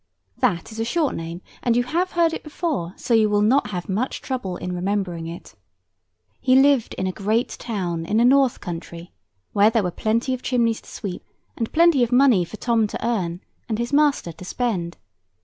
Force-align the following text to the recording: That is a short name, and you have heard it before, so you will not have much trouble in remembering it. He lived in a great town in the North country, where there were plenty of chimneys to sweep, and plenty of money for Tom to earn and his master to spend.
That 0.39 0.71
is 0.71 0.79
a 0.79 0.83
short 0.83 1.13
name, 1.13 1.43
and 1.61 1.75
you 1.75 1.83
have 1.83 2.13
heard 2.13 2.33
it 2.33 2.41
before, 2.43 2.95
so 2.97 3.13
you 3.13 3.29
will 3.29 3.43
not 3.43 3.69
have 3.69 3.87
much 3.87 4.19
trouble 4.19 4.57
in 4.57 4.73
remembering 4.73 5.27
it. 5.27 5.53
He 6.39 6.55
lived 6.59 6.95
in 6.95 7.05
a 7.05 7.11
great 7.11 7.49
town 7.49 8.07
in 8.07 8.17
the 8.17 8.25
North 8.25 8.61
country, 8.61 9.11
where 9.53 9.69
there 9.69 9.83
were 9.83 9.91
plenty 9.91 10.33
of 10.33 10.41
chimneys 10.41 10.81
to 10.81 10.89
sweep, 10.89 11.23
and 11.55 11.71
plenty 11.71 12.01
of 12.03 12.11
money 12.11 12.43
for 12.43 12.57
Tom 12.57 12.87
to 12.87 13.05
earn 13.07 13.41
and 13.69 13.77
his 13.77 13.93
master 13.93 14.31
to 14.31 14.43
spend. 14.43 14.97